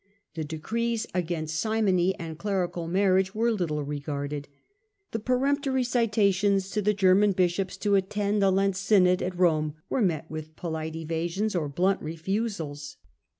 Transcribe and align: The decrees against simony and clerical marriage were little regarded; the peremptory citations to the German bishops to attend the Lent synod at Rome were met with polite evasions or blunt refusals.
The 0.33 0.43
decrees 0.43 1.05
against 1.13 1.57
simony 1.59 2.15
and 2.17 2.35
clerical 2.35 2.87
marriage 2.87 3.35
were 3.35 3.51
little 3.51 3.83
regarded; 3.83 4.47
the 5.11 5.19
peremptory 5.19 5.83
citations 5.83 6.71
to 6.71 6.81
the 6.81 6.95
German 6.95 7.33
bishops 7.33 7.77
to 7.77 7.93
attend 7.93 8.41
the 8.41 8.49
Lent 8.51 8.75
synod 8.75 9.21
at 9.21 9.37
Rome 9.37 9.75
were 9.91 10.01
met 10.01 10.25
with 10.27 10.55
polite 10.55 10.95
evasions 10.95 11.53
or 11.55 11.69
blunt 11.69 12.01
refusals. 12.01 12.97